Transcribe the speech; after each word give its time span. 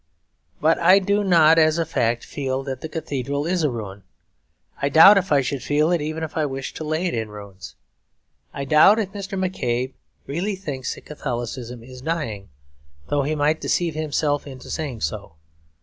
But 0.59 0.79
I 0.79 0.97
do 0.97 1.23
not, 1.23 1.59
as 1.59 1.77
a 1.77 1.85
fact, 1.85 2.25
feel 2.25 2.63
that 2.63 2.81
the 2.81 2.89
cathedral 2.89 3.45
is 3.45 3.63
a 3.63 3.69
ruin; 3.69 4.01
I 4.81 4.89
doubt 4.89 5.19
if 5.19 5.31
I 5.31 5.41
should 5.41 5.61
feel 5.61 5.91
it 5.91 6.01
even 6.01 6.23
if 6.23 6.35
I 6.35 6.43
wished 6.47 6.75
to 6.77 6.83
lay 6.83 7.05
it 7.05 7.13
in 7.13 7.29
ruins. 7.29 7.75
I 8.51 8.65
doubt 8.65 8.97
if 8.97 9.11
Mr. 9.11 9.37
M'Cabe 9.37 9.93
really 10.25 10.55
thinks 10.55 10.95
that 10.95 11.05
Catholicism 11.05 11.83
is 11.83 12.01
dying, 12.01 12.49
though 13.09 13.21
he 13.21 13.35
might 13.35 13.61
deceive 13.61 13.93
himself 13.93 14.47
into 14.47 14.71
saying 14.71 15.01
so. 15.01 15.35